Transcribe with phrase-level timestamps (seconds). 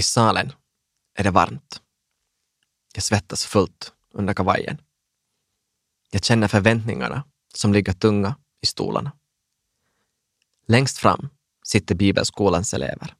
[0.00, 0.52] I salen
[1.14, 1.82] är det varmt.
[2.94, 4.80] Jag svettas fullt under kavajen.
[6.10, 7.24] Jag känner förväntningarna
[7.54, 9.12] som ligger tunga i stolarna.
[10.66, 11.28] Längst fram
[11.62, 13.14] sitter bibelskolans elever.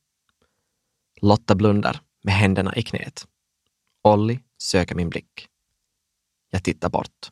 [1.21, 3.27] Lotta blundar med händerna i knät.
[4.03, 5.49] Olli söker min blick.
[6.51, 7.31] Jag tittar bort.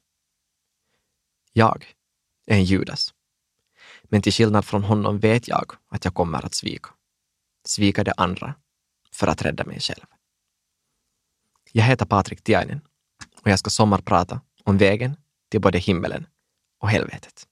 [1.53, 1.95] Jag
[2.47, 3.15] är en Judas.
[4.03, 6.91] Men till skillnad från honom vet jag att jag kommer att svika.
[7.65, 8.55] Svika de andra
[9.19, 10.05] för att rädda mig själv.
[11.73, 12.81] Jag heter Patrik Tiainen
[13.43, 15.17] och jag ska sommarprata om vägen
[15.49, 16.27] till både himmelen
[16.79, 17.47] och helvetet.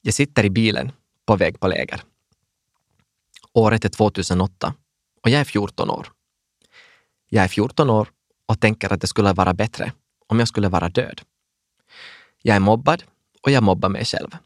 [0.00, 0.92] Jag sitter i bilen
[1.24, 2.02] på väg på läger.
[3.52, 4.74] Året är 2008
[5.22, 6.12] och jag är 14 år.
[7.28, 8.08] Jag är 14 år
[8.46, 9.92] och tänker att det skulle vara bättre
[10.26, 11.20] om jag skulle vara död.
[12.42, 13.04] Jag är mobbad
[13.42, 14.36] och jag mobbar mig själv.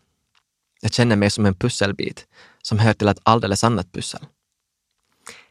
[0.85, 2.27] Jag känner mig som en pusselbit
[2.63, 4.27] som hör till ett alldeles annat pussel.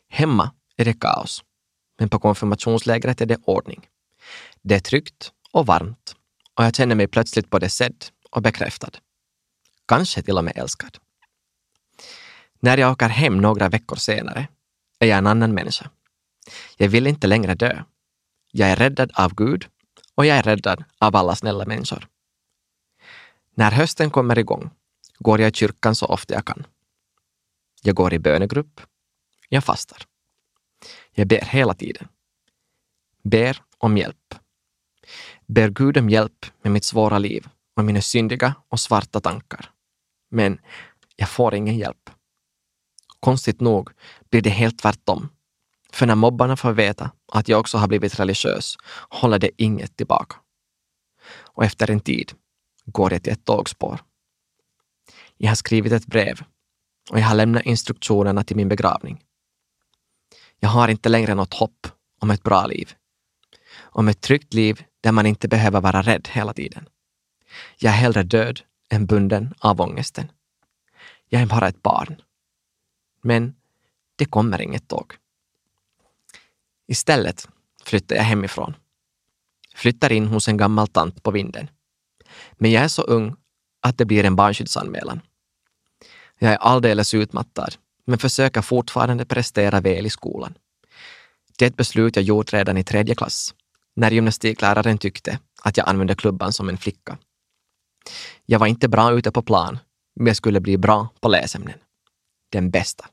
[0.09, 1.43] Hemma är det kaos,
[1.99, 3.87] men på konfirmationslägret är det ordning.
[4.61, 6.15] Det är tryggt och varmt
[6.53, 8.91] och jag känner mig plötsligt både sedd och bekräftad.
[9.87, 10.97] Kanske till och med älskad.
[12.59, 14.47] När jag åker hem några veckor senare
[14.99, 15.89] är jag en annan människa.
[16.77, 17.83] Jag vill inte längre dö.
[18.52, 19.67] Jag är räddad av Gud
[20.15, 22.07] och jag är räddad av alla snälla människor.
[23.55, 24.69] När hösten kommer igång
[25.22, 26.66] går jag i kyrkan så ofta jag kan.
[27.81, 28.81] Jag går i bönegrupp.
[29.50, 30.03] Jag fastar.
[31.11, 32.08] Jag ber hela tiden.
[33.23, 34.36] Ber om hjälp.
[35.45, 39.72] Ber Gud om hjälp med mitt svåra liv och mina syndiga och svarta tankar.
[40.30, 40.59] Men
[41.16, 42.09] jag får ingen hjälp.
[43.19, 43.89] Konstigt nog
[44.30, 45.30] blir det helt tvärtom.
[45.93, 48.76] För när mobbarna får veta att jag också har blivit religiös
[49.09, 50.36] håller det inget tillbaka.
[51.53, 52.33] Och efter en tid
[52.86, 54.02] går jag till ett tågspår.
[55.43, 56.41] Jag har skrivit ett brev
[57.09, 59.23] och jag har lämnat instruktionerna till min begravning.
[60.59, 61.87] Jag har inte längre något hopp
[62.19, 62.93] om ett bra liv.
[63.75, 66.89] Om ett tryggt liv där man inte behöver vara rädd hela tiden.
[67.77, 70.31] Jag är hellre död än bunden av ångesten.
[71.29, 72.21] Jag är bara ett barn.
[73.21, 73.55] Men
[74.15, 75.13] det kommer inget tåg.
[76.87, 77.49] Istället
[77.83, 78.75] flyttar jag hemifrån.
[79.75, 81.69] Flyttar in hos en gammal tant på vinden.
[82.53, 83.35] Men jag är så ung
[83.79, 85.21] att det blir en barnskyddsanmälan.
[86.43, 87.75] Jag är alldeles utmattad,
[88.05, 90.53] men försöker fortfarande prestera väl i skolan.
[91.57, 93.53] Det är ett beslut jag gjort redan i tredje klass,
[93.95, 97.17] när gymnastikläraren tyckte att jag använde klubban som en flicka.
[98.45, 99.79] Jag var inte bra ute på plan,
[100.15, 101.79] men jag skulle bli bra på läsämnen.
[102.52, 103.05] Den bästa.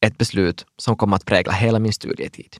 [0.00, 2.56] Ett beslut som kom att prägla hela min studietid.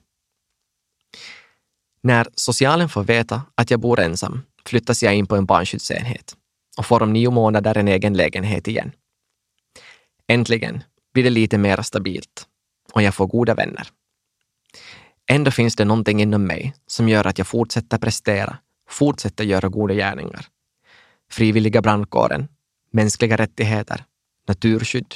[2.01, 6.35] När socialen får veta att jag bor ensam flyttas jag in på en barnskyddsenhet
[6.77, 8.91] och får om nio månader en egen lägenhet igen.
[10.27, 10.83] Äntligen
[11.13, 12.47] blir det lite mer stabilt
[12.93, 13.87] och jag får goda vänner.
[15.31, 18.57] Ändå finns det någonting inom mig som gör att jag fortsätter prestera,
[18.89, 20.45] fortsätter göra goda gärningar.
[21.31, 22.47] Frivilliga brandkåren,
[22.91, 24.05] mänskliga rättigheter,
[24.47, 25.15] naturskydd.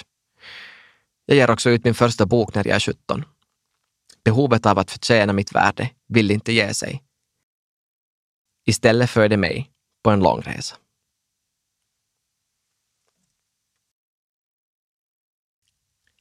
[1.25, 3.25] Jag ger också ut min första bok när jag är 17.
[4.23, 7.03] Behovet av att förtjäna mitt värde vill inte ge sig.
[8.65, 9.71] Istället för det mig
[10.03, 10.75] på en lång resa.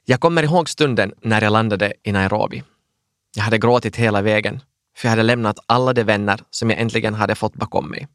[0.05, 2.63] Jag kommer ihåg stunden när jag landade i Nairobi.
[3.35, 4.61] Jag hade gråtit hela vägen,
[4.97, 8.07] för jag hade lämnat alla de vänner som jag äntligen hade fått bakom mig.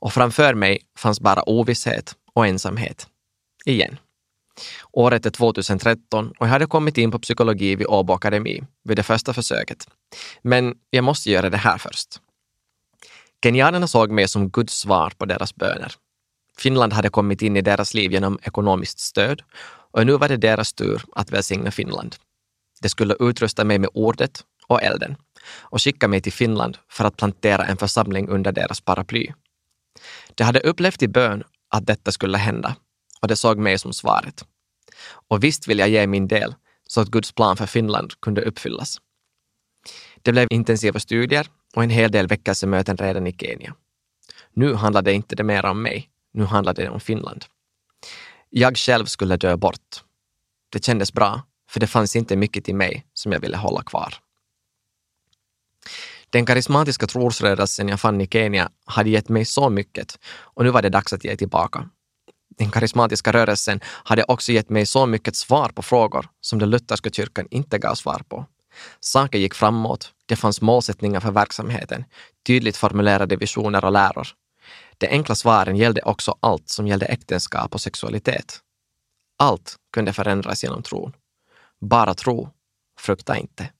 [0.00, 3.06] Och framför mig fanns bara ovisshet och ensamhet.
[3.64, 3.98] Igen.
[4.92, 9.02] Året är 2013 och jag hade kommit in på psykologi vid Åbo Akademi vid det
[9.02, 9.88] första försöket.
[10.42, 12.08] Men jag måste göra det här först.
[13.42, 15.92] Kenyanerna såg mig som Guds svar på deras böner.
[16.58, 19.42] Finland hade kommit in i deras liv genom ekonomiskt stöd
[19.90, 22.16] och nu var det deras tur att välsigna Finland.
[22.80, 25.16] De skulle utrusta mig med ordet och elden
[25.60, 29.32] och skicka mig till Finland för att plantera en församling under deras paraply.
[30.34, 32.76] De hade upplevt i bön att detta skulle hända
[33.20, 34.44] och de såg mig som svaret.
[35.28, 36.54] Och visst vill jag ge min del
[36.86, 38.98] så att Guds plan för Finland kunde uppfyllas.
[40.22, 43.74] Det blev intensiva studier och en hel del väckelsemöten redan i Kenya.
[44.52, 47.44] Nu handlade inte det mer om mig, nu handlade det om Finland.
[48.50, 50.04] Jag själv skulle dö bort.
[50.72, 54.14] Det kändes bra, för det fanns inte mycket i mig som jag ville hålla kvar.
[56.30, 60.82] Den karismatiska trosrörelsen jag fann i Kenya hade gett mig så mycket och nu var
[60.82, 61.88] det dags att ge tillbaka.
[62.58, 67.10] Den karismatiska rörelsen hade också gett mig så mycket svar på frågor som den lutherska
[67.10, 68.46] kyrkan inte gav svar på.
[69.00, 72.04] Saker gick framåt, det fanns målsättningar för verksamheten,
[72.46, 74.28] tydligt formulerade visioner och läror.
[74.98, 78.60] De enkla svaren gällde också allt som gällde äktenskap och sexualitet.
[79.36, 81.12] Allt kunde förändras genom tron.
[81.80, 82.50] Bara tro,
[82.98, 83.70] frukta inte.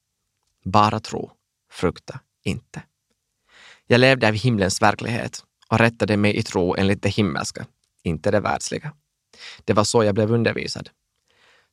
[0.65, 1.31] Bara tro,
[1.73, 2.82] frukta inte.
[3.87, 7.67] Jag levde av himlens verklighet och rättade mig i tro enligt det himmelska,
[8.03, 8.93] inte det världsliga.
[9.64, 10.91] Det var så jag blev undervisad.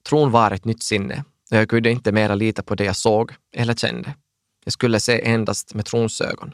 [0.04, 3.34] Tron var ett nytt sinne och jag kunde inte mera lita på det jag såg
[3.54, 4.14] eller kände.
[4.64, 6.54] Jag skulle se endast med trons ögon.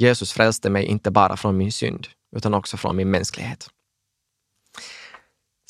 [0.00, 2.06] Jesus frälste mig inte bara från min synd,
[2.36, 3.70] utan också från min mänsklighet.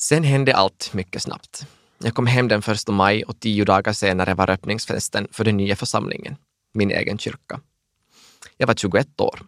[0.00, 1.66] Sen hände allt mycket snabbt.
[1.98, 5.76] Jag kom hem den 1 maj och tio dagar senare var öppningsfesten för den nya
[5.76, 6.36] församlingen,
[6.74, 7.60] min egen kyrka.
[8.56, 9.40] Jag var 21 år.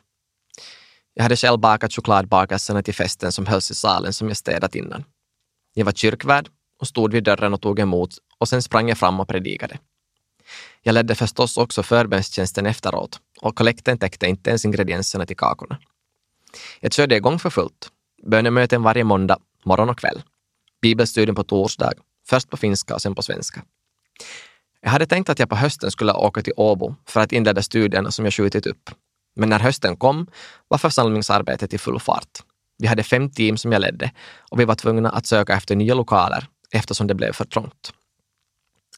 [1.15, 5.05] Jag hade själv bakat chokladbakelserna till festen som hölls i salen som jag städat innan.
[5.75, 6.49] Jag var kyrkvärd
[6.81, 9.79] och stod vid dörren och tog emot och sen sprang jag fram och predikade.
[10.83, 15.79] Jag ledde förstås också förbönstjänsten efteråt och kollekten täckte inte ens ingredienserna till kakorna.
[16.81, 17.89] Jag körde igång för fullt.
[18.27, 20.23] Bönemöten varje måndag, morgon och kväll.
[20.83, 21.93] Bibelstudium på torsdag,
[22.27, 23.63] först på finska och sen på svenska.
[24.81, 28.11] Jag hade tänkt att jag på hösten skulle åka till Åbo för att inleda studierna
[28.11, 28.91] som jag skjutit upp.
[29.37, 30.27] Men när hösten kom
[30.69, 32.39] var församlingsarbetet i full fart.
[32.79, 34.11] Vi hade fem team som jag ledde
[34.51, 37.93] och vi var tvungna att söka efter nya lokaler eftersom det blev för trångt.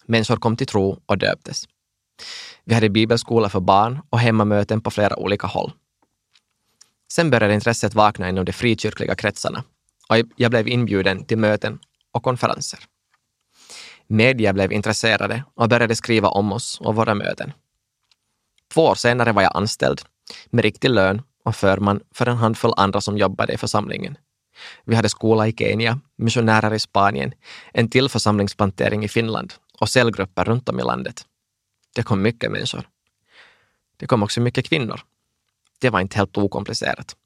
[0.06, 1.64] Människor kom till tro och döptes.
[2.64, 5.72] Vi hade bibelskola för barn och hemmamöten på flera olika håll.
[7.12, 9.64] Sen började intresset vakna inom de frikyrkliga kretsarna
[10.08, 11.78] och jag blev inbjuden till möten
[12.12, 12.78] och konferenser.
[14.06, 17.52] Media blev intresserade och började skriva om oss och våra möten.
[18.74, 20.02] Två år senare var jag anställd
[20.50, 24.18] med riktig lön och förman för en handfull andra som jobbade i församlingen.
[24.84, 27.32] Vi hade skola i Kenya, missionärer i Spanien,
[27.72, 31.26] en till församlingsplantering i Finland och cellgrupper runt om i landet.
[31.94, 32.88] Det kom mycket människor.
[33.96, 35.00] Det kom också mycket kvinnor.
[35.78, 37.16] Det var inte helt okomplicerat.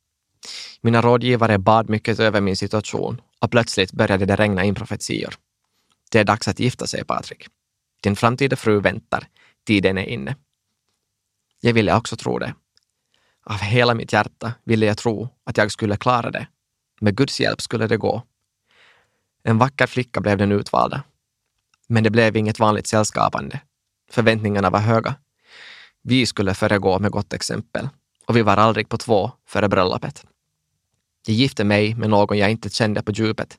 [0.80, 5.34] Mina rådgivare bad mycket över min situation och plötsligt började det regna in profetior.
[6.10, 7.46] Det är dags att gifta sig, Patrik.
[8.02, 9.28] Din framtida fru väntar.
[9.66, 10.36] Tiden är inne.
[11.60, 12.54] Jag ville också tro det.
[13.44, 16.46] Av hela mitt hjärta ville jag tro att jag skulle klara det.
[17.00, 18.22] Med Guds hjälp skulle det gå.
[19.42, 21.02] En vacker flicka blev den utvalda.
[21.88, 23.61] Men det blev inget vanligt sällskapande.
[24.11, 25.14] Förväntningarna var höga.
[26.02, 27.88] Vi skulle föregå med gott exempel
[28.26, 30.26] och vi var aldrig på två före bröllopet.
[31.26, 33.58] Jag gifte mig med någon jag inte kände på djupet.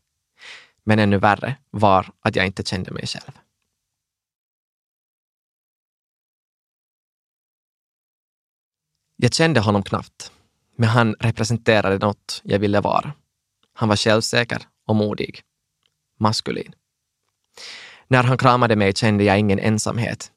[0.84, 3.32] Men ännu värre var att jag inte kände mig själv.
[9.16, 10.32] Jag kände honom knappt,
[10.76, 13.14] men han representerade något jag ville vara.
[13.74, 15.42] Han var självsäker och modig.
[16.20, 16.74] Maskulin.
[18.12, 20.32] När han kramade mig kände jag ingen ensamhet,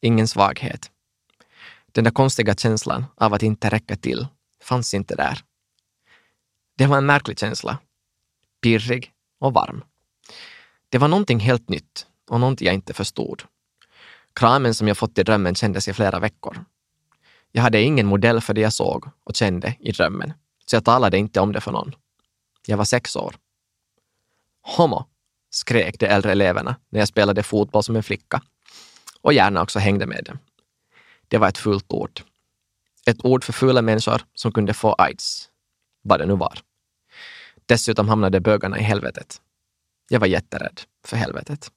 [0.00, 0.90] ingen svaghet.
[1.92, 4.26] Den där konstiga känslan av att inte räcka till
[4.62, 5.40] fanns inte där.
[6.76, 7.78] Det var en märklig känsla.
[8.62, 9.84] Pirrig och varm.
[10.88, 13.42] Det var någonting helt nytt och någonting jag inte förstod.
[14.34, 16.64] Kramen som jag fått i drömmen kändes i flera veckor.
[17.52, 20.32] Jag hade ingen modell för det jag såg och kände i drömmen,
[20.66, 21.94] så jag talade inte om det för någon.
[22.66, 23.34] Jag var sex år.
[24.62, 25.09] Homo,
[25.50, 28.42] skrek de äldre eleverna när jag spelade fotboll som en flicka
[29.20, 30.38] och gärna också hängde med dem.
[31.28, 32.20] Det var ett fult ord.
[33.06, 35.48] Ett ord för fula människor som kunde få aids,
[36.02, 36.58] vad det nu var.
[37.66, 39.40] Dessutom hamnade bögarna i helvetet.
[40.08, 41.70] Jag var jätterädd för helvetet.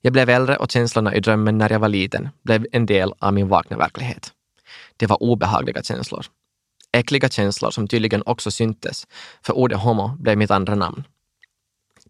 [0.00, 3.34] Jag blev äldre och känslorna i drömmen när jag var liten blev en del av
[3.34, 4.32] min vakna verklighet.
[4.96, 6.26] Det var obehagliga känslor.
[6.92, 9.06] Äckliga känslor som tydligen också syntes,
[9.42, 11.04] för ordet homo blev mitt andra namn.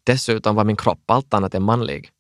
[0.05, 2.11] Dessutom var min kropp allt annat än manlig.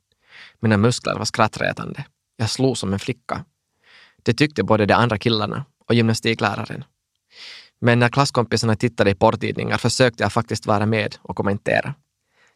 [0.61, 2.05] Mina muskler var skrattretande.
[2.37, 3.45] Jag slog som en flicka.
[4.23, 6.85] Det tyckte både de andra killarna och gymnastikläraren.
[7.79, 11.95] Men när klasskompisarna tittade i porrtidningar försökte jag faktiskt vara med och kommentera.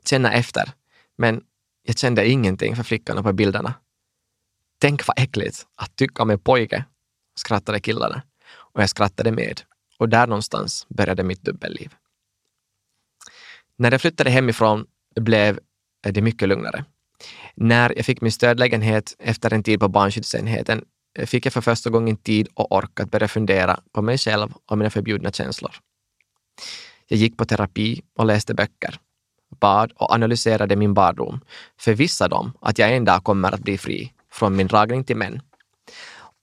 [0.04, 0.72] Känna efter.
[1.18, 1.42] Men
[1.82, 3.74] jag kände ingenting för flickorna på bilderna.
[4.78, 6.84] Tänk vad äckligt att tycka om en pojke,
[7.38, 8.22] skrattade killarna.
[8.54, 9.60] Och jag skrattade med.
[9.98, 11.94] Och där någonstans började mitt dubbelliv.
[13.76, 14.86] När jag flyttade hemifrån
[15.20, 15.58] blev
[16.06, 16.84] eh, det mycket lugnare.
[17.54, 20.84] När jag fick min stödlägenhet efter en tid på barnskyddsenheten
[21.18, 24.52] eh, fick jag för första gången tid och ork att börja fundera på mig själv
[24.66, 25.72] och mina förbjudna känslor.
[27.08, 29.00] Jag gick på terapi och läste böcker,
[29.60, 31.40] bad och analyserade min barndom,
[31.78, 35.40] förvissad om att jag en dag kommer att bli fri från min dragning till män.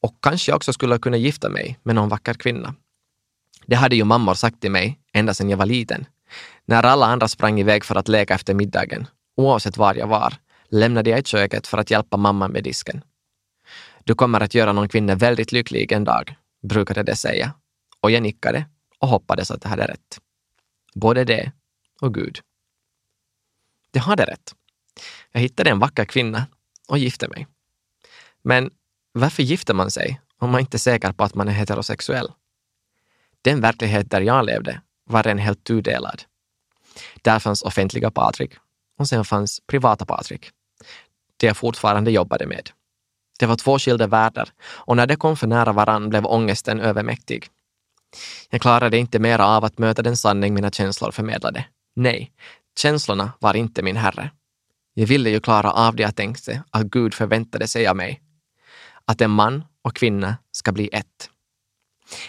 [0.02, 2.76] Och kanske också skulle kunna gifta mig med någon vacker kvinna.
[3.66, 6.06] Det hade ju mammor sagt till mig ända sedan jag var liten.
[6.66, 10.34] När alla andra sprang iväg för att leka efter middagen, oavsett var jag var,
[10.70, 13.04] lämnade jag i köket för att hjälpa mamma med disken.
[14.04, 17.54] Du kommer att göra någon kvinna väldigt lycklig en dag, brukade det säga.
[18.00, 18.66] Och jag nickade
[19.00, 20.20] och hoppades att jag hade rätt.
[20.96, 21.52] Både det
[22.02, 22.40] och Gud.
[23.92, 24.56] Jag hade rätt.
[25.32, 26.48] Jag hittade en vacker kvinna
[26.88, 27.48] och gifte mig.
[28.42, 28.72] Men
[29.12, 32.32] varför gifter man sig om man inte är säker på att man är heterosexuell?
[33.42, 34.82] Den verklighet där jag levde
[35.14, 36.24] var den helt tudelad.
[37.22, 38.52] Där fanns offentliga Patrik
[39.00, 40.50] och sen fanns privata Patrik.
[41.38, 42.70] Det jag fortfarande jobbade med.
[43.40, 47.48] Det var två skilda världar och när det kom för nära varann blev ångesten övermäktig.
[48.50, 51.66] Jag klarade inte mer av att möta den sanning mina känslor förmedlade.
[51.96, 52.32] Nej,
[52.78, 54.32] känslorna var inte min herre.
[54.94, 58.22] Jag ville ju klara av det jag tänkte att Gud förväntade sig av mig.
[59.06, 61.30] Att en man och kvinna ska bli ett.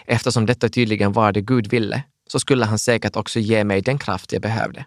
[0.06, 2.02] Eftersom detta tydligen var det Gud ville,
[2.34, 4.86] så skulle han säkert också ge mig den kraft jag behövde.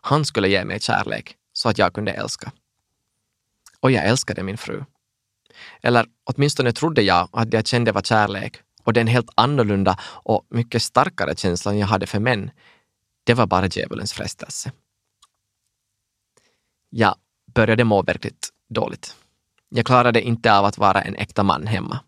[0.00, 2.52] Han skulle ge mig kärlek så att jag kunde älska.
[3.80, 4.84] Och jag älskade min fru.
[5.82, 10.46] Eller åtminstone trodde jag att det jag kände var kärlek och den helt annorlunda och
[10.50, 12.50] mycket starkare känslan jag hade för män,
[13.24, 14.72] det var bara djävulens frestelse.
[16.90, 17.14] Jag
[17.54, 19.16] började må verkligt dåligt.
[19.68, 22.00] Jag klarade inte av att vara en äkta man hemma.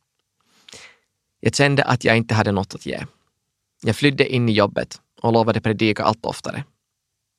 [1.40, 3.06] Jag kände att jag inte hade något att ge.
[3.82, 6.64] Jag flydde in i jobbet och lovade predika allt oftare.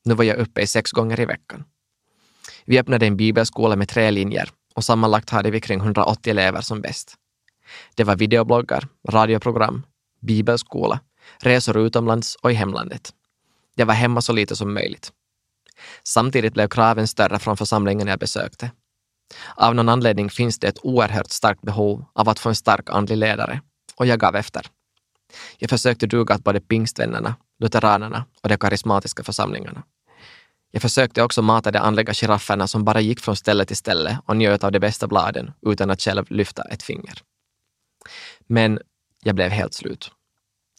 [0.06, 1.64] Nu var jag uppe i sex gånger i veckan.
[2.66, 6.82] Vi öppnade en bibelskola med tre linjer och sammanlagt hade vi kring 180 elever som
[6.82, 7.16] bäst.
[7.96, 9.86] Det var videobloggar, radioprogram,
[10.22, 11.00] bibelskola,
[11.38, 13.14] resor utomlands och i hemlandet.
[13.76, 15.12] Jag var hemma så lite som möjligt.
[16.04, 18.72] Samtidigt blev kraven större från församlingen jag besökte.
[19.56, 23.18] Av någon anledning finns det ett oerhört starkt behov av att få en stark andlig
[23.18, 23.62] ledare
[23.96, 24.68] och jag gav efter.
[25.58, 29.84] Jag försökte duga åt både pingstvännerna, lutheranerna och de karismatiska församlingarna.
[30.72, 34.38] Jag försökte också mata de andliga girafferna som bara gick från ställe till ställe och
[34.38, 37.22] njöt av de bästa bladen utan att själv lyfta ett finger.
[38.48, 38.80] Men
[39.24, 40.12] jag blev helt slut.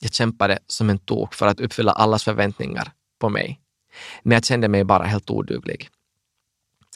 [0.00, 3.60] Jag kämpade som en tok för att uppfylla allas förväntningar på mig.
[4.22, 5.88] Men jag kände mig bara helt oduglig.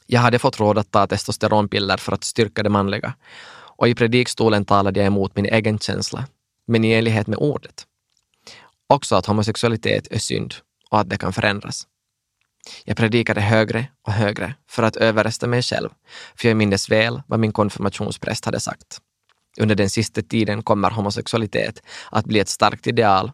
[0.06, 3.14] Jag hade fått råd att ta testosteronpiller för att styrka det manliga
[3.76, 6.26] och i predikstolen talade jag emot min egen känsla,
[6.66, 7.86] men i enlighet med ordet.
[8.86, 10.54] Också att homosexualitet är synd
[10.90, 11.86] och att det kan förändras.
[12.84, 15.88] Jag predikade högre och högre för att överrösta mig själv,
[16.36, 19.00] för jag mindes väl vad min konfirmationspräst hade sagt.
[19.60, 23.32] Under den sista tiden kommer homosexualitet att bli ett starkt ideal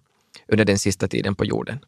[0.48, 1.78] under den sista tiden på jorden.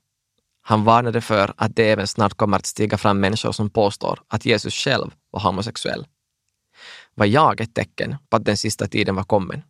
[0.62, 4.47] Han varnade för att det även snart kommer att stiga fram människor som påstår att
[4.47, 6.06] Jesus själv var homosexuell.
[7.14, 9.62] Var jag ett tecken på att den sista tiden var kommen?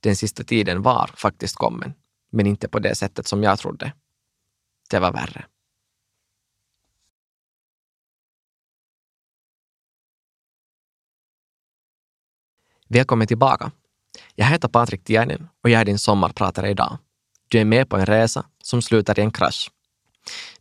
[0.00, 1.94] Den sista tiden var faktiskt kommen,
[2.30, 3.92] men inte på det sättet som jag trodde.
[4.90, 5.46] Det var värre.
[12.88, 13.70] Välkommen tillbaka.
[14.34, 16.98] Jag heter Patrik Tiainen och jag är din sommarpratare idag.
[17.48, 19.70] Du är med på en resa som slutar i en krasch.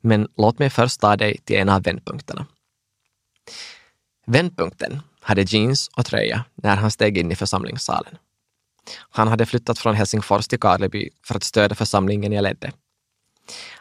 [0.01, 2.47] Men låt mig först ta dig till en av vändpunkterna.
[4.25, 8.17] Vändpunkten hade jeans och tröja när han steg in i församlingssalen.
[9.09, 12.71] Han hade flyttat från Helsingfors till Karleby för att stödja församlingen jag ledde.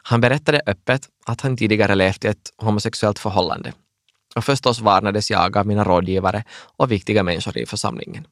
[0.03, 3.73] Han berättade öppet att han tidigare levt i ett homosexuellt förhållande
[4.35, 6.45] och förstås varnades jag av mina rådgivare
[6.77, 8.27] och viktiga människor i församlingen.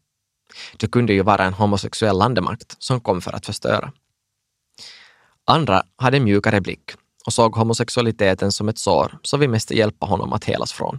[0.76, 3.92] Det kunde ju vara en homosexuell landemakt som kom för att förstöra.
[5.46, 6.90] Andra hade mjukare blick
[7.26, 10.98] och såg homosexualiteten som ett sår som vi måste hjälpa honom att helas från.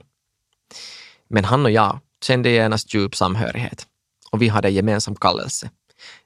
[1.28, 3.88] Men han och jag kände genast djup samhörighet
[4.36, 5.70] och vi hade gemensam kallelse.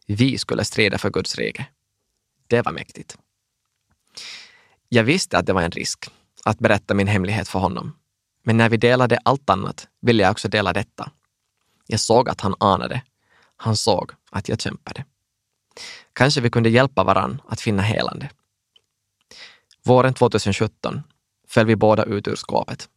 [0.06, 1.66] Vi skulle strida för Guds rike.
[2.48, 3.18] Det var mäktigt.
[4.90, 6.06] Jag visste att det var en risk
[6.44, 7.96] att berätta min hemlighet för honom.
[8.44, 11.12] Men när vi delade allt annat ville jag också dela detta.
[11.88, 13.02] Jag såg att han anade.
[13.58, 15.06] Han såg att jag kämpade.
[16.14, 18.30] Kanske vi kunde hjälpa varann att finna helande.
[19.86, 21.04] Våren 2017
[21.48, 22.90] föll vi båda ut ur skåpet.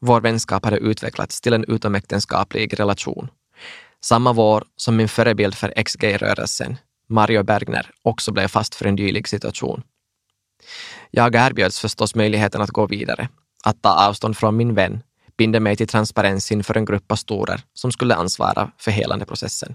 [0.00, 3.28] Vår vänskap hade utvecklats till en utomäktenskaplig relation.
[4.04, 6.76] Samma vår som min förebild för XG-rörelsen,
[7.08, 9.82] Mario Bergner, också blev fast för en dylik situation.
[11.10, 13.28] Jag erbjöds förstås möjligheten att gå vidare,
[13.64, 15.02] att ta avstånd från min vän,
[15.36, 19.74] binda mig till transparens inför en grupp pastorer som skulle ansvara för helandeprocessen.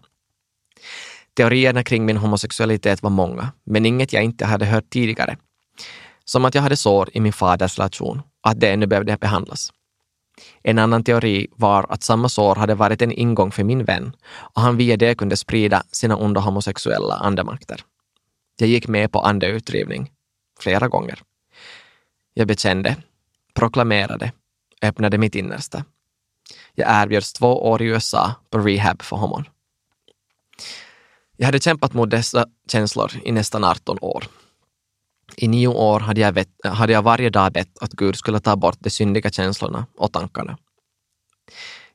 [1.34, 5.38] Teorierna kring min homosexualitet var många, men inget jag inte hade hört tidigare.
[6.26, 9.72] Som att jag hade sår i min faders relation och att det ännu behövde behandlas.
[10.63, 14.62] En annan teori var att samma sår hade varit en ingång för min vän och
[14.62, 17.81] han via det kunde sprida sina onda homosexuella andemakter.
[18.60, 20.12] Jag gick med på andeutdrivning
[20.60, 21.22] flera gånger.
[22.34, 22.96] Jag bekände,
[23.53, 24.31] proklamerade,
[24.81, 25.84] öppnade mitt innersta.
[26.75, 29.46] Jag erbjöds två år i USA på rehab för homon.
[31.38, 34.24] Jag hade kämpat mot dessa känslor i nästan 18 år.
[35.36, 38.56] I nio år hade jag, vet, hade jag varje dag bett att Gud skulle ta
[38.56, 40.58] bort de syndiga känslorna och tankarna.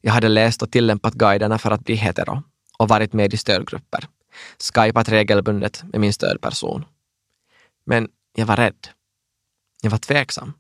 [0.00, 2.43] Jag hade läst och tillämpat guiderna för att bli hetero
[2.79, 4.09] och varit med i stödgrupper,
[4.75, 6.85] skypat regelbundet med min stödperson.
[7.87, 8.88] Men jag var rädd.
[9.83, 10.53] Jag var tveksam.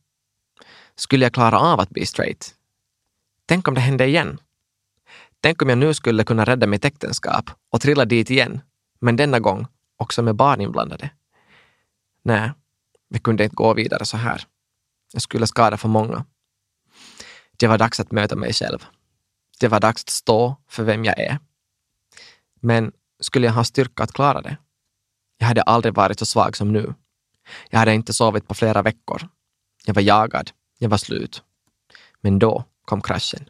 [0.96, 2.54] Skulle jag klara av att bli straight?
[3.46, 4.40] Tänk om det hände igen?
[5.40, 8.60] Tänk om jag nu skulle kunna rädda mitt äktenskap och trilla dit igen,
[9.00, 9.66] men denna gång
[9.96, 11.10] också med barn inblandade.
[12.22, 12.50] Nej,
[13.14, 14.46] vi kunde inte gå vidare så här.
[15.12, 16.24] Jag skulle skada för många.
[17.56, 18.84] Det var dags att möta mig själv.
[19.60, 21.38] Det var dags att stå för vem jag är.
[22.60, 24.56] Men skulle jag ha styrka att klara det?
[25.38, 26.94] Jag hade aldrig varit så svag som nu.
[27.70, 29.28] Jag hade inte sovit på flera veckor.
[29.84, 30.50] Jag var jagad.
[30.78, 31.42] Jag var slut.
[32.20, 33.48] Men då kom kraschen.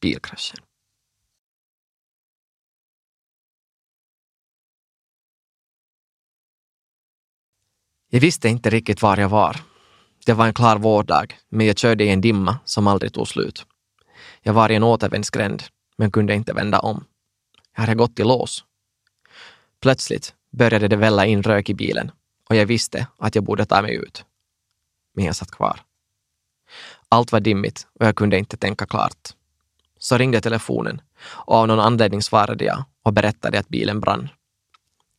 [0.00, 0.58] Bilkraschen.
[8.10, 9.56] Jag visste inte riktigt var jag var.
[10.26, 13.66] Det var en klar vårdag, men jag körde i en dimma som aldrig tog slut.
[14.42, 15.62] Jag var i en återvändsgränd,
[15.96, 17.04] men kunde inte vända om.
[17.74, 18.64] Jag hade gått i lås.
[19.80, 22.10] Plötsligt började det välla in rök i bilen
[22.48, 24.24] och jag visste att jag borde ta mig ut.
[25.14, 25.80] Men jag satt kvar.
[27.08, 29.28] Allt var dimmigt och jag kunde inte tänka klart.
[29.98, 34.28] Så ringde telefonen och av någon anledning svarade jag och berättade att bilen brann.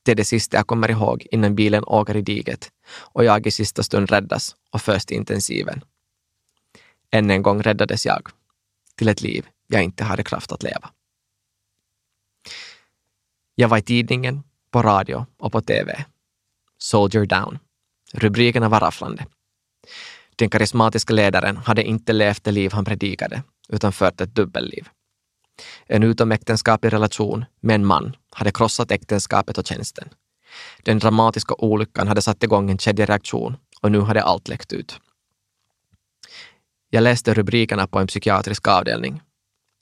[0.03, 3.51] Det är det sista jag kommer ihåg innan bilen åker i diget och jag i
[3.51, 5.82] sista stund räddas och förs till intensiven.
[7.12, 8.29] Än en gång räddades jag
[8.96, 10.89] till ett liv jag inte hade kraft att leva.
[13.56, 16.06] Jag var i tidningen, på radio och på TV.
[16.77, 17.60] Soldier down.
[18.13, 19.25] Rubrikerna var rafflande.
[20.36, 24.90] Den karismatiska ledaren hade inte levt det liv han predikade, utan fört ett dubbelliv.
[25.85, 30.09] En utomäktenskaplig relation med en man hade krossat äktenskapet och tjänsten.
[30.83, 35.00] Den dramatiska olyckan hade satt igång en kedjereaktion och nu hade allt läckt ut.
[36.89, 39.22] Jag läste rubrikerna på en psykiatrisk avdelning.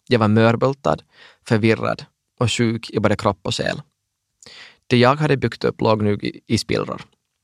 [0.08, 0.98] Jag var mörbultad,
[1.46, 2.06] förvirrad
[2.40, 3.82] och sjuk i både kropp och själ.
[4.88, 7.02] Det jag hade byggt upp låg nu i spillror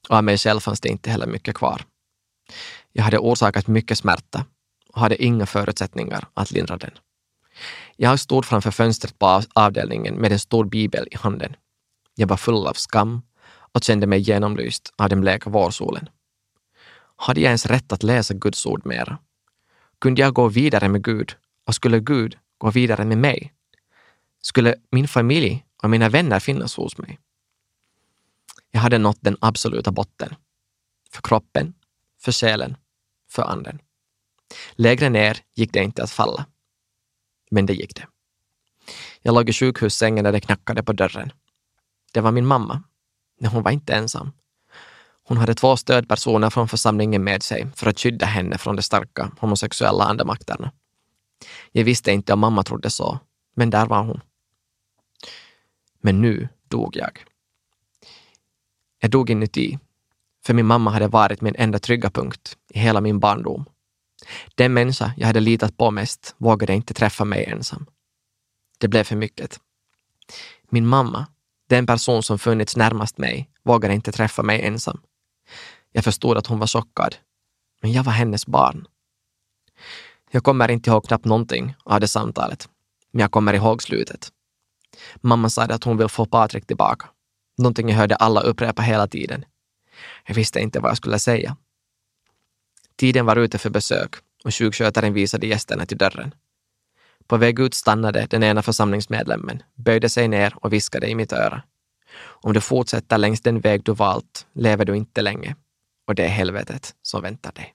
[0.10, 1.82] och av mig själv fanns det inte heller mycket kvar.
[2.92, 4.46] Jag hade orsakat mycket smärta
[4.94, 6.92] och hade inga förutsättningar att lindra den.
[7.96, 11.56] Jag stod framför fönstret på avdelningen med en stor bibel i handen.
[12.16, 13.22] Jag var full av skam
[13.72, 16.10] och kände mig genomlyst av den bleka vårsolen.
[17.16, 19.18] Hade jag ens rätt att läsa Guds ord mera?
[20.00, 21.36] Kunde jag gå vidare med Gud
[21.68, 23.54] och skulle Gud gå vidare med mig?
[24.42, 27.20] Skulle min familj och mina vänner finnas hos mig?
[28.72, 30.36] Jag hade nått den absoluta botten.
[31.12, 31.74] För kroppen,
[32.22, 32.78] för själen,
[33.30, 33.80] för anden.
[34.72, 36.46] Lägre ner gick det inte att falla.
[37.54, 38.08] Men det gick det.
[39.22, 41.32] Jag låg i sjukhussängen när det knackade på dörren.
[42.14, 42.84] Det var min mamma.
[43.40, 44.32] Men hon var inte ensam.
[45.24, 49.32] Hon hade två stödpersoner från församlingen med sig för att skydda henne från de starka
[49.40, 50.72] homosexuella andemakterna.
[51.72, 53.20] Jag visste inte om mamma trodde så,
[53.56, 54.22] men där var hon.
[56.02, 57.26] Men nu dog jag.
[59.00, 59.80] Jag dog inuti,
[60.46, 63.66] för min mamma hade varit min enda trygga punkt i hela min barndom.
[64.56, 67.86] Den människa jag hade litat på mest vågade inte träffa mig ensam.
[68.80, 69.60] Det blev för mycket.
[70.70, 71.28] Min mamma,
[71.70, 75.02] den person som funnits närmast mig, vågade inte träffa mig ensam.
[75.92, 77.16] Jag förstod att hon var chockad,
[77.82, 78.88] men jag var hennes barn.
[80.32, 82.70] Jag kommer inte ihåg knappt någonting av det samtalet,
[83.12, 84.32] men jag kommer ihåg slutet.
[85.22, 87.10] Mamma sa att hon vill få Patrik tillbaka.
[87.58, 89.46] Någonting jag hörde alla upprepa hela tiden.
[90.28, 91.58] Jag visste inte vad jag skulle säga.
[92.96, 96.34] Tiden var ute för besök och sjukskötaren visade gästerna till dörren.
[97.28, 101.64] På väg ut stannade den ena församlingsmedlemmen, böjde sig ner och viskade i mitt öra.
[102.18, 105.56] Om du fortsätter längs den väg du valt lever du inte länge
[106.08, 107.74] och det är helvetet som väntar dig.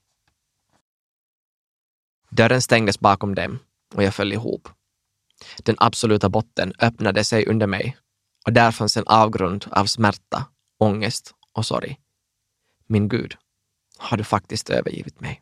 [2.29, 3.59] Dörren stängdes bakom dem
[3.95, 4.69] och jag föll ihop.
[5.63, 7.97] Den absoluta botten öppnade sig under mig
[8.45, 10.45] och där fanns en avgrund av smärta,
[10.77, 11.99] ångest och sorg.
[12.87, 13.35] Min Gud,
[13.99, 15.41] har du faktiskt övergivit mig?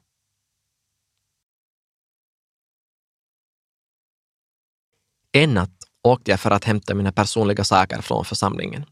[5.31, 8.85] En natt åkte jag för att hämta mina personliga saker från församlingen.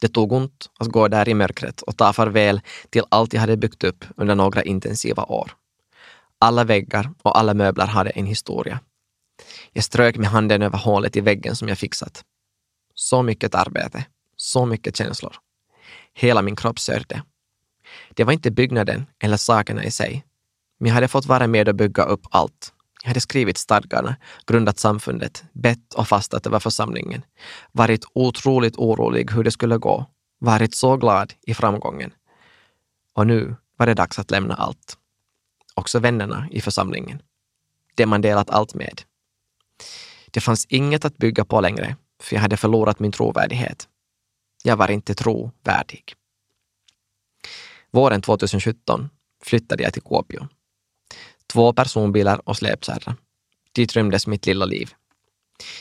[0.00, 3.56] Det tog ont att gå där i mörkret och ta farväl till allt jag hade
[3.56, 5.50] byggt upp under några intensiva år.
[6.38, 8.80] Alla väggar och alla möbler hade en historia.
[9.72, 12.24] Jag strök med handen över hålet i väggen som jag fixat.
[12.94, 15.36] Så mycket arbete, så mycket känslor.
[16.14, 17.22] Hela min kropp sörjde.
[18.14, 20.24] Det var inte byggnaden eller sakerna i sig,
[20.78, 22.72] men jag hade fått vara med och bygga upp allt.
[23.02, 27.22] Jag hade skrivit stadgarna, grundat samfundet, bett och fastat över församlingen,
[27.72, 30.06] varit otroligt orolig hur det skulle gå,
[30.38, 32.12] varit så glad i framgången.
[33.14, 34.98] Och nu var det dags att lämna allt.
[35.74, 37.22] Också vännerna i församlingen.
[37.94, 39.02] Det man delat allt med.
[40.30, 43.88] Det fanns inget att bygga på längre, för jag hade förlorat min trovärdighet.
[44.62, 46.14] Jag var inte trovärdig.
[47.96, 49.08] Våren 2017
[49.44, 50.48] flyttade jag till Kuopio.
[51.52, 53.16] Två personbilar och släpkärra.
[53.72, 54.90] Dit rymdes mitt lilla liv.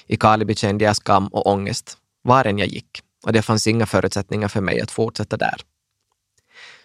[0.08, 3.86] I Kalibi kände jag skam och ångest var än jag gick och det fanns inga
[3.86, 5.62] förutsättningar för mig att fortsätta där.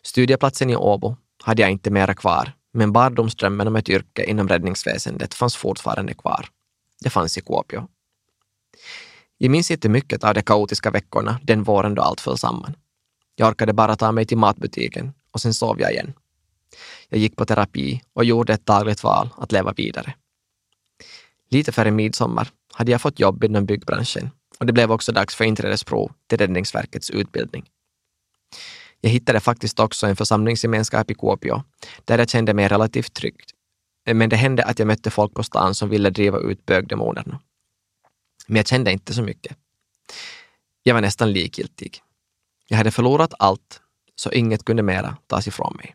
[0.03, 5.35] Studieplatsen i Åbo hade jag inte mera kvar, men barndomsdrömmen om ett yrke inom räddningsväsendet
[5.35, 6.47] fanns fortfarande kvar.
[7.01, 7.89] Det fanns i Kuopio.
[9.39, 12.75] Jag minns inte mycket av de kaotiska veckorna den våren då allt föll samman.
[13.41, 16.13] Jag orkade bara ta mig till matbutiken och sen sov jag igen.
[17.09, 20.15] Jag gick på terapi och gjorde ett dagligt val att leva vidare.
[21.51, 25.45] Lite före midsommar hade jag fått jobb inom byggbranschen och det blev också dags för
[25.45, 27.69] inträdesprov till Räddningsverkets utbildning.
[29.01, 31.63] Jag hittade faktiskt också en församlingsgemenskap i Kuopio
[32.05, 33.41] där jag kände mig relativt trygg.
[34.11, 37.41] Men det hände att jag mötte folk på stan som ville driva ut bögdemonerna.
[38.47, 39.57] Men jag kände inte så mycket.
[40.83, 42.03] Jag var nästan likgiltig.
[42.71, 43.81] Jag hade förlorat allt,
[44.15, 45.95] så inget kunde mera tas ifrån mig.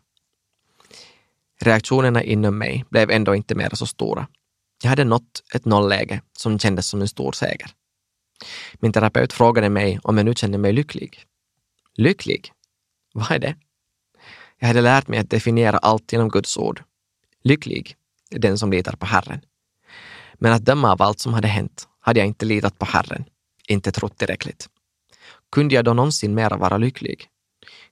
[1.60, 4.28] Reaktionerna inom mig blev ändå inte mera så stora.
[4.82, 7.70] Jag hade nått ett nollläge som kändes som en stor seger.
[8.74, 11.24] Min terapeut frågade mig om jag nu kände mig lycklig.
[11.94, 12.52] Lycklig?
[13.14, 13.56] Vad är det?
[14.58, 16.82] Jag hade lärt mig att definiera allt genom Guds ord.
[17.42, 17.96] Lycklig
[18.30, 19.40] är den som litar på Herren.
[20.34, 23.24] Men att döma av allt som hade hänt hade jag inte litat på Herren,
[23.68, 24.68] inte trott tillräckligt.
[25.52, 27.28] Kunde jag då någonsin mera vara lycklig?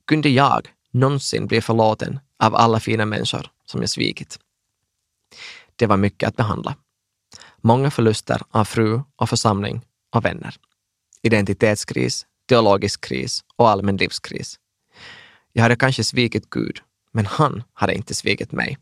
[0.07, 4.38] Kunde jag någonsin bli förlåten av alla fina människor som jag svikit?
[5.77, 6.77] Det var mycket att behandla.
[7.57, 10.57] Många förluster av fru och församling och vänner.
[11.23, 14.59] Identitetskris, teologisk kris och allmän livskris.
[15.53, 16.81] Jag hade kanske svikit Gud,
[17.12, 18.79] men han hade inte svikit mig.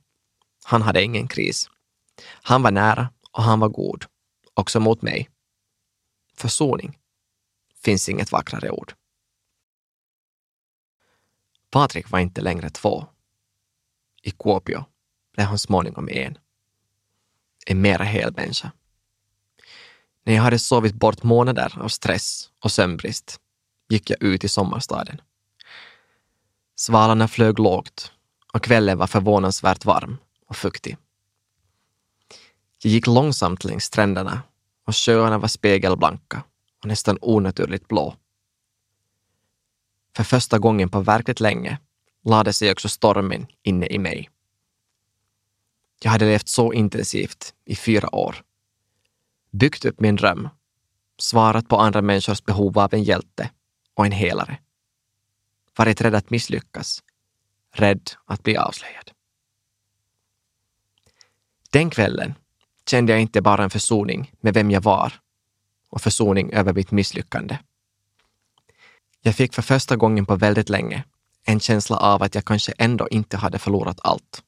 [0.65, 1.69] Han hade ingen kris.
[2.43, 4.05] Han var nära och han var god,
[4.55, 5.31] också mot mig.
[6.37, 6.99] Försoning
[7.85, 8.95] finns inget vackrare ord.
[11.71, 13.07] Patrik var inte längre två.
[14.23, 14.85] I Kuopio
[15.33, 16.39] blev han småningom en.
[17.67, 18.73] En mera hel människa.
[20.25, 23.41] När jag hade sovit bort månader av stress och sömnbrist
[23.89, 25.21] gick jag ut i sommarstaden.
[26.75, 28.13] Svalorna flög lågt
[28.53, 30.17] och kvällen var förvånansvärt varm
[30.47, 30.97] och fuktig.
[32.83, 34.43] Jag gick långsamt längs stränderna
[34.87, 36.43] och sjöarna var spegelblanka
[36.83, 38.17] och nästan onaturligt blå.
[40.17, 41.79] För första gången på verkligt länge
[42.25, 44.31] lade sig också stormen inne i mig.
[46.03, 48.43] Jag hade levt så intensivt i fyra år
[49.53, 50.49] byggt upp min dröm,
[51.19, 53.51] svarat på andra människors behov av en hjälte
[53.95, 54.59] och en helare.
[55.77, 57.03] Varit rädd att misslyckas,
[57.73, 59.11] rädd att bli avslöjad.
[61.71, 62.35] Den kvällen
[62.87, 65.13] kände jag inte bara en försoning med vem jag var
[65.93, 67.59] och försoning över mitt misslyckande.
[69.21, 71.05] Jag fick för första gången på väldigt länge
[71.45, 74.43] en känsla av att jag kanske ändå inte hade förlorat allt.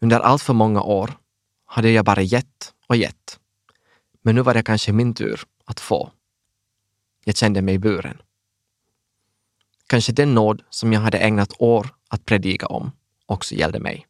[0.00, 1.18] Under allt för många år
[1.64, 3.38] hade jag bara gett och gett
[4.24, 6.10] men nu var det kanske min tur att få.
[7.24, 8.22] Jag kände mig buren.
[9.86, 12.92] Kanske den nåd som jag hade ägnat år att predika om
[13.26, 14.06] också gällde mig.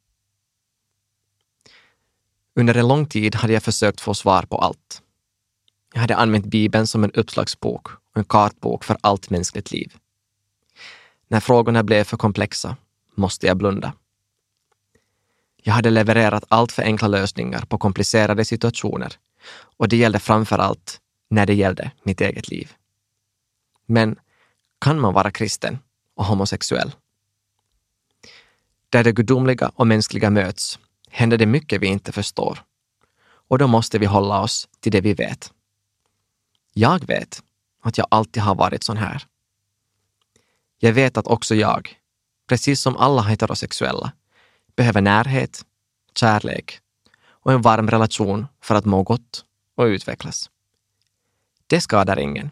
[2.55, 5.03] Under en lång tid hade jag försökt få svar på allt.
[5.95, 9.97] Jag hade använt Bibeln som en uppslagsbok och en kartbok för allt mänskligt liv.
[11.29, 12.77] När frågorna blev för komplexa
[13.15, 13.93] måste jag blunda.
[15.63, 19.13] Jag hade levererat allt för enkla lösningar på komplicerade situationer
[19.77, 22.73] och det gällde framför allt när det gällde mitt eget liv.
[23.87, 24.19] Men
[24.81, 25.79] kan man vara kristen
[26.15, 26.95] och homosexuell?
[28.89, 30.79] Där det gudomliga och mänskliga möts
[31.11, 32.59] händer det mycket vi inte förstår.
[33.49, 35.54] Och då måste vi hålla oss till det vi vet.
[36.77, 37.43] Jag vet
[37.83, 39.27] att jag alltid har varit sån här.
[40.79, 41.99] Jag vet att också jag,
[42.49, 44.13] precis som alla heterosexuella,
[44.77, 45.65] behöver närhet,
[46.15, 46.81] kärlek
[47.27, 50.51] och en varm relation för att må gott och utvecklas.
[51.67, 52.51] Det skadar ingen.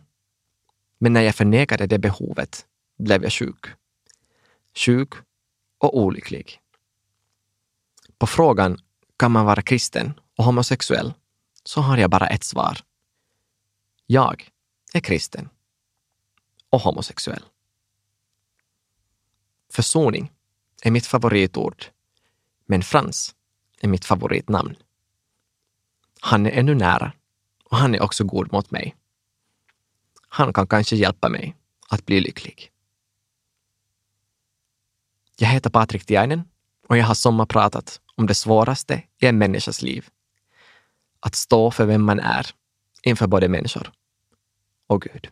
[0.99, 2.67] Men när jag förnekade det behovet
[2.99, 3.67] blev jag sjuk.
[4.77, 5.13] Sjuk
[5.79, 6.61] och olycklig.
[8.19, 8.79] På frågan
[9.17, 11.15] kan man vara kristen och homosexuell
[11.65, 12.79] så har jag bara ett svar.
[14.13, 14.51] Jag
[14.93, 15.49] är kristen
[16.71, 17.45] och homosexuell.
[19.71, 20.33] Försoning
[20.83, 21.85] är mitt favoritord,
[22.67, 23.35] men Frans
[23.81, 24.77] är mitt favoritnamn.
[26.21, 27.13] Han är ännu nära
[27.65, 28.97] och han är också god mot mig.
[30.29, 31.57] Han kan kanske hjälpa mig
[31.89, 32.71] att bli lycklig.
[35.37, 36.43] Jag heter Patrik Tiainen
[36.89, 40.09] och jag har sommarpratat om det svåraste i en människas liv.
[41.21, 42.47] Att stå för vem man är
[43.03, 43.93] inför både människor
[44.89, 45.29] och Gud.